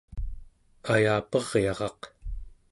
ayaperyaraq 0.93 2.01